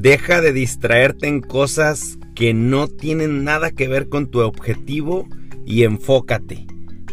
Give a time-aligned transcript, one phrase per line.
[0.00, 5.28] Deja de distraerte en cosas que no tienen nada que ver con tu objetivo
[5.66, 6.66] y enfócate.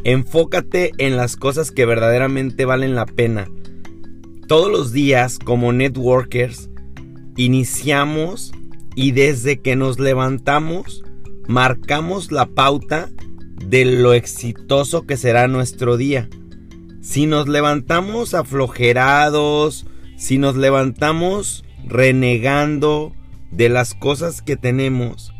[0.05, 3.50] Enfócate en las cosas que verdaderamente valen la pena.
[4.47, 6.70] Todos los días como networkers
[7.36, 8.54] iniciamos
[8.95, 11.04] y desde que nos levantamos
[11.45, 13.09] marcamos la pauta
[13.65, 16.29] de lo exitoso que será nuestro día.
[17.01, 19.85] Si nos levantamos aflojerados,
[20.16, 23.16] si nos levantamos renegando
[23.52, 25.34] de las cosas que tenemos,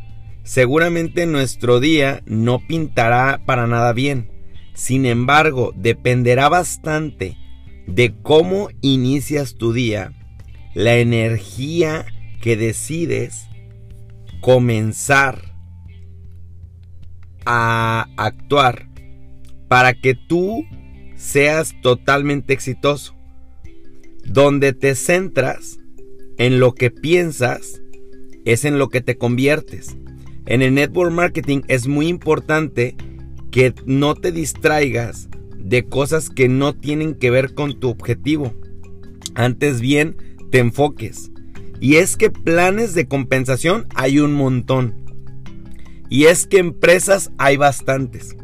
[0.44, 4.32] seguramente nuestro día no pintará para nada bien.
[4.74, 7.36] Sin embargo, dependerá bastante
[7.88, 10.14] de cómo inicias tu día,
[10.74, 12.06] la energía
[12.42, 13.48] que decides
[14.42, 15.54] comenzar
[17.46, 18.88] a actuar
[19.68, 20.64] para que tú
[21.16, 23.16] seas totalmente exitoso.
[24.24, 25.80] Donde te centras
[26.38, 27.82] en lo que piensas
[28.46, 29.98] es en lo que te conviertes.
[30.46, 32.96] En el network marketing es muy importante
[33.52, 35.28] que no te distraigas
[35.58, 38.54] de cosas que no tienen que ver con tu objetivo.
[39.36, 40.16] Antes bien,
[40.52, 41.32] te enfoques.
[41.80, 44.96] Y es que planes de compensación hay un montón.
[46.10, 48.38] Y es que empresas hay bastantes.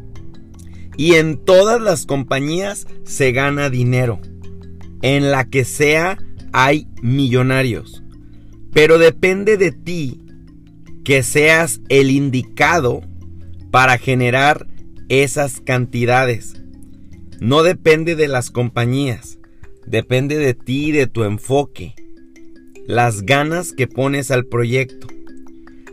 [0.96, 4.20] Y en todas las compañías se gana dinero.
[5.02, 6.18] En la que sea
[6.54, 8.04] hay millonarios.
[8.72, 10.20] Pero depende de ti
[11.04, 13.02] que seas el indicado
[13.72, 14.68] para generar
[15.08, 16.62] esas cantidades.
[17.40, 19.40] No depende de las compañías.
[19.84, 21.94] Depende de ti y de tu enfoque.
[22.86, 25.08] Las ganas que pones al proyecto.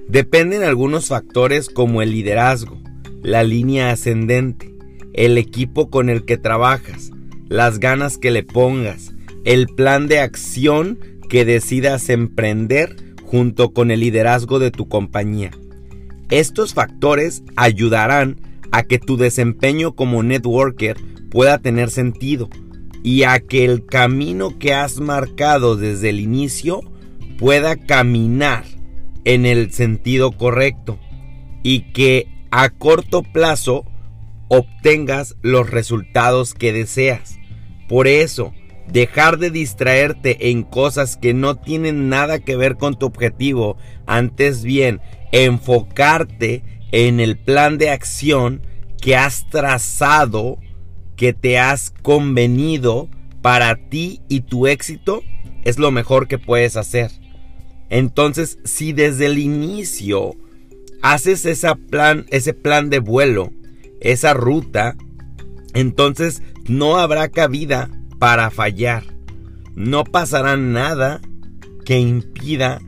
[0.07, 2.79] Dependen algunos factores como el liderazgo,
[3.23, 4.75] la línea ascendente,
[5.13, 7.11] el equipo con el que trabajas,
[7.49, 9.10] las ganas que le pongas,
[9.45, 15.51] el plan de acción que decidas emprender junto con el liderazgo de tu compañía.
[16.29, 18.41] Estos factores ayudarán
[18.71, 20.97] a que tu desempeño como networker
[21.29, 22.49] pueda tener sentido
[23.03, 26.81] y a que el camino que has marcado desde el inicio
[27.37, 28.65] pueda caminar
[29.23, 30.99] en el sentido correcto
[31.63, 33.85] y que a corto plazo
[34.49, 37.39] obtengas los resultados que deseas.
[37.87, 38.53] Por eso,
[38.91, 44.63] dejar de distraerte en cosas que no tienen nada que ver con tu objetivo, antes
[44.63, 48.61] bien, enfocarte en el plan de acción
[49.01, 50.59] que has trazado,
[51.15, 53.09] que te has convenido
[53.41, 55.23] para ti y tu éxito,
[55.63, 57.11] es lo mejor que puedes hacer.
[57.89, 60.35] Entonces, si desde el inicio
[61.01, 63.51] haces esa plan, ese plan de vuelo,
[64.01, 64.95] esa ruta,
[65.73, 67.89] entonces no habrá cabida
[68.21, 69.03] para fallar.
[69.75, 71.21] No pasará nada
[71.85, 72.79] que impida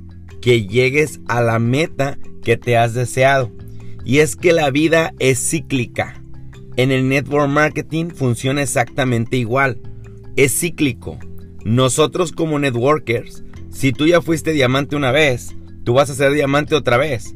[0.43, 3.51] que llegues a la meta que te has deseado.
[4.05, 6.21] Y es que la vida es cíclica.
[6.75, 9.81] En el network marketing funciona exactamente igual.
[10.35, 11.17] Es cíclico.
[11.65, 16.75] Nosotros como networkers si tú ya fuiste diamante una vez, tú vas a ser diamante
[16.75, 17.33] otra vez.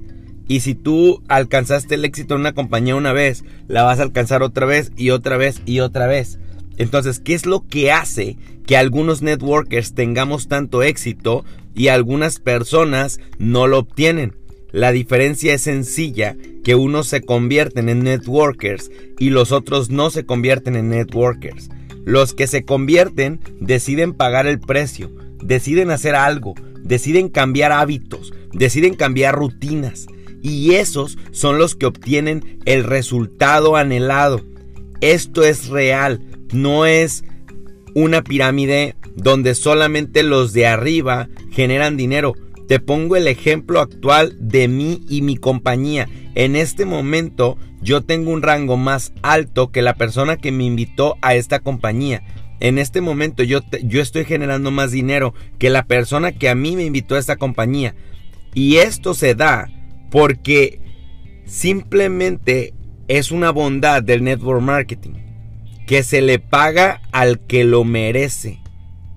[0.48, 4.44] Y si tú alcanzaste el éxito en una compañía una vez, la vas a alcanzar
[4.44, 6.40] otra vez y otra vez y otra vez.
[6.78, 11.44] Entonces, ¿qué es lo que hace que algunos networkers tengamos tanto éxito
[11.76, 14.36] y algunas personas no lo obtienen?
[14.72, 20.26] La diferencia es sencilla, que unos se convierten en networkers y los otros no se
[20.26, 21.70] convierten en networkers.
[22.06, 25.10] Los que se convierten deciden pagar el precio
[25.42, 30.08] deciden hacer algo, deciden cambiar hábitos, deciden cambiar rutinas.
[30.42, 34.42] Y esos son los que obtienen el resultado anhelado.
[35.02, 36.22] Esto es real,
[36.52, 37.24] no es
[37.96, 42.34] una pirámide donde solamente los de arriba generan dinero.
[42.68, 46.08] Te pongo el ejemplo actual de mí y mi compañía.
[46.36, 51.16] En este momento yo tengo un rango más alto que la persona que me invitó
[51.22, 52.24] a esta compañía
[52.60, 56.76] en este momento yo, yo estoy generando más dinero que la persona que a mí
[56.76, 57.96] me invitó a esta compañía.
[58.54, 59.70] Y esto se da
[60.10, 60.82] porque
[61.46, 62.74] simplemente
[63.08, 65.27] es una bondad del network marketing
[65.88, 68.60] que se le paga al que lo merece.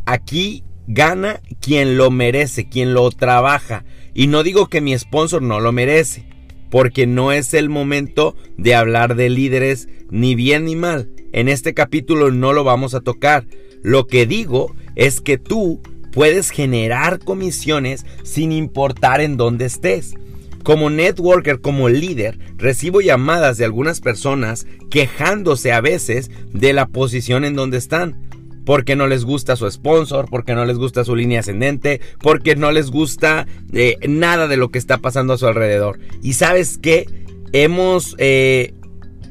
[0.06, 3.84] Aquí gana quien lo merece, quien lo trabaja.
[4.14, 6.24] Y no digo que mi sponsor no lo merece,
[6.70, 11.10] porque no es el momento de hablar de líderes ni bien ni mal.
[11.32, 13.46] En este capítulo no lo vamos a tocar.
[13.82, 15.82] Lo que digo es que tú
[16.12, 20.14] puedes generar comisiones sin importar en dónde estés.
[20.62, 27.44] Como networker, como líder, recibo llamadas de algunas personas quejándose a veces de la posición
[27.44, 28.28] en donde están.
[28.66, 32.70] porque no les gusta su sponsor, porque no les gusta su línea ascendente, porque no
[32.70, 35.98] les gusta eh, nada de lo que está pasando a su alrededor.
[36.22, 37.06] Y sabes que
[37.52, 38.74] hemos eh,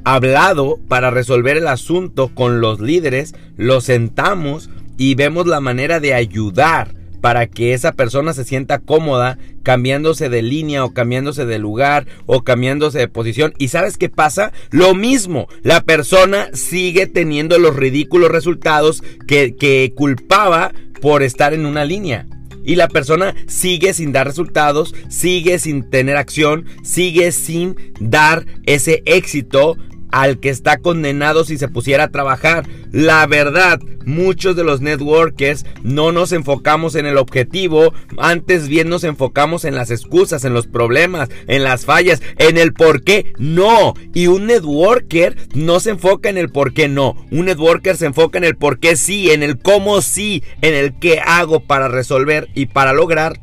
[0.03, 6.13] hablado para resolver el asunto con los líderes, los sentamos y vemos la manera de
[6.13, 12.07] ayudar para que esa persona se sienta cómoda cambiándose de línea o cambiándose de lugar
[12.25, 13.53] o cambiándose de posición.
[13.57, 14.51] ¿Y sabes qué pasa?
[14.71, 20.71] Lo mismo, la persona sigue teniendo los ridículos resultados que, que culpaba
[21.01, 22.27] por estar en una línea.
[22.63, 29.01] Y la persona sigue sin dar resultados, sigue sin tener acción, sigue sin dar ese
[29.05, 29.77] éxito
[30.11, 32.67] al que está condenado si se pusiera a trabajar.
[32.91, 39.03] La verdad, muchos de los networkers no nos enfocamos en el objetivo, antes bien nos
[39.03, 43.93] enfocamos en las excusas, en los problemas, en las fallas, en el por qué no.
[44.13, 47.15] Y un networker no se enfoca en el por qué no.
[47.31, 50.97] Un networker se enfoca en el por qué sí, en el cómo sí, en el
[50.99, 53.39] qué hago para resolver y para lograr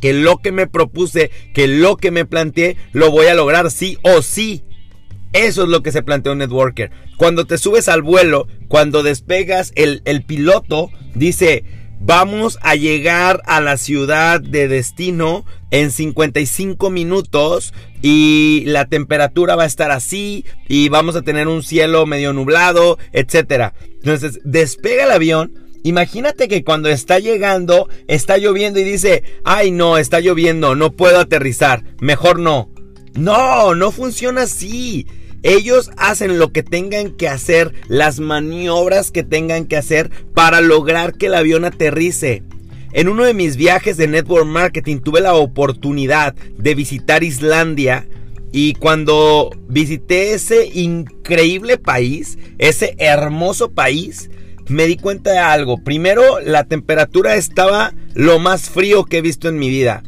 [0.00, 3.98] que lo que me propuse, que lo que me planteé, lo voy a lograr sí
[4.02, 4.62] o sí.
[5.36, 6.90] Eso es lo que se plantea un networker.
[7.18, 11.62] Cuando te subes al vuelo, cuando despegas, el, el piloto dice,
[12.00, 19.64] vamos a llegar a la ciudad de destino en 55 minutos y la temperatura va
[19.64, 23.74] a estar así y vamos a tener un cielo medio nublado, etc.
[23.96, 25.52] Entonces, despega el avión.
[25.82, 31.20] Imagínate que cuando está llegando, está lloviendo y dice, ay no, está lloviendo, no puedo
[31.20, 32.70] aterrizar, mejor no.
[33.12, 35.06] No, no funciona así.
[35.42, 41.14] Ellos hacen lo que tengan que hacer, las maniobras que tengan que hacer para lograr
[41.14, 42.42] que el avión aterrice.
[42.92, 48.06] En uno de mis viajes de network marketing tuve la oportunidad de visitar Islandia
[48.52, 54.30] y cuando visité ese increíble país, ese hermoso país,
[54.68, 55.82] me di cuenta de algo.
[55.84, 60.02] Primero, la temperatura estaba lo más frío que he visto en mi vida.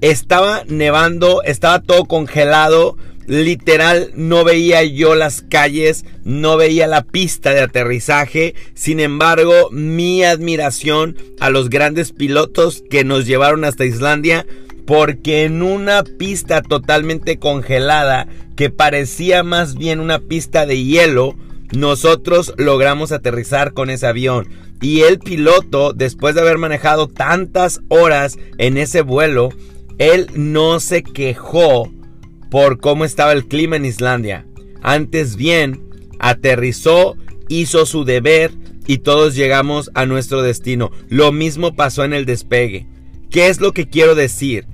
[0.00, 2.96] Estaba nevando, estaba todo congelado.
[3.26, 8.54] Literal, no veía yo las calles, no veía la pista de aterrizaje.
[8.74, 14.46] Sin embargo, mi admiración a los grandes pilotos que nos llevaron hasta Islandia,
[14.86, 18.26] porque en una pista totalmente congelada,
[18.56, 21.36] que parecía más bien una pista de hielo,
[21.72, 24.48] nosotros logramos aterrizar con ese avión.
[24.80, 29.50] Y el piloto, después de haber manejado tantas horas en ese vuelo,
[29.98, 31.90] él no se quejó
[32.52, 34.44] por cómo estaba el clima en Islandia.
[34.82, 35.88] Antes bien,
[36.18, 37.16] aterrizó,
[37.48, 38.52] hizo su deber
[38.86, 40.90] y todos llegamos a nuestro destino.
[41.08, 42.86] Lo mismo pasó en el despegue.
[43.30, 44.66] ¿Qué es lo que quiero decir?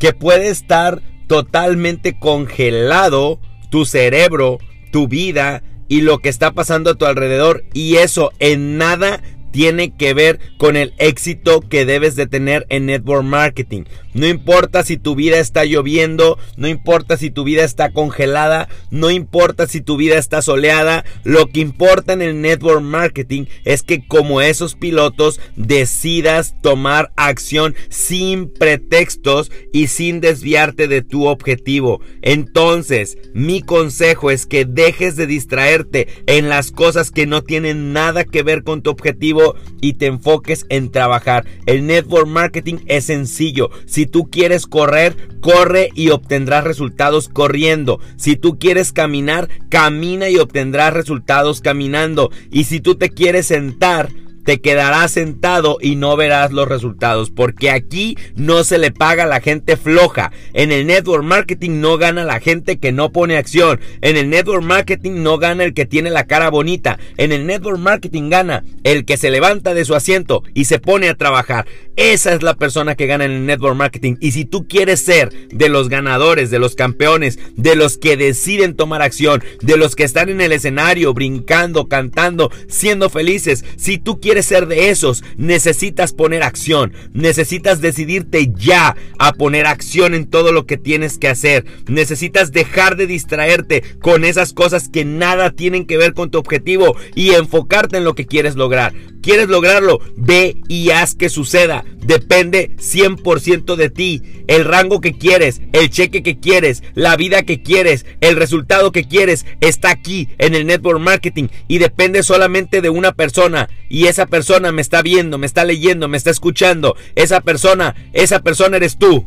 [0.00, 3.38] Que puede estar totalmente congelado
[3.70, 4.56] tu cerebro,
[4.90, 9.20] tu vida y lo que está pasando a tu alrededor y eso en nada
[9.56, 13.84] tiene que ver con el éxito que debes de tener en network marketing.
[14.12, 19.10] No importa si tu vida está lloviendo, no importa si tu vida está congelada, no
[19.10, 24.06] importa si tu vida está soleada, lo que importa en el network marketing es que
[24.06, 32.02] como esos pilotos decidas tomar acción sin pretextos y sin desviarte de tu objetivo.
[32.20, 38.24] Entonces, mi consejo es que dejes de distraerte en las cosas que no tienen nada
[38.24, 39.45] que ver con tu objetivo
[39.80, 41.44] y te enfoques en trabajar.
[41.66, 43.70] El network marketing es sencillo.
[43.86, 48.00] Si tú quieres correr, corre y obtendrás resultados corriendo.
[48.16, 52.30] Si tú quieres caminar, camina y obtendrás resultados caminando.
[52.50, 54.10] Y si tú te quieres sentar,
[54.46, 59.26] te quedarás sentado y no verás los resultados, porque aquí no se le paga a
[59.26, 60.30] la gente floja.
[60.54, 63.80] En el network marketing no gana la gente que no pone acción.
[64.02, 66.96] En el network marketing no gana el que tiene la cara bonita.
[67.16, 71.08] En el network marketing gana el que se levanta de su asiento y se pone
[71.08, 71.66] a trabajar.
[71.96, 74.14] Esa es la persona que gana en el network marketing.
[74.20, 78.76] Y si tú quieres ser de los ganadores, de los campeones, de los que deciden
[78.76, 84.20] tomar acción, de los que están en el escenario brincando, cantando, siendo felices, si tú
[84.42, 90.66] ser de esos, necesitas poner acción, necesitas decidirte ya a poner acción en todo lo
[90.66, 95.98] que tienes que hacer, necesitas dejar de distraerte con esas cosas que nada tienen que
[95.98, 98.92] ver con tu objetivo y enfocarte en lo que quieres lograr.
[99.26, 99.98] ¿Quieres lograrlo?
[100.16, 101.84] Ve y haz que suceda.
[101.96, 104.22] Depende 100% de ti.
[104.46, 109.08] El rango que quieres, el cheque que quieres, la vida que quieres, el resultado que
[109.08, 113.68] quieres está aquí en el network marketing y depende solamente de una persona.
[113.88, 116.96] Y esa persona me está viendo, me está leyendo, me está escuchando.
[117.14, 119.26] Esa persona, esa persona eres tú.